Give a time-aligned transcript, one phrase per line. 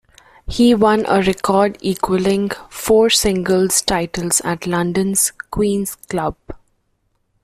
[0.47, 6.35] He won a record-equalling four singles titles at London's Queen's Club.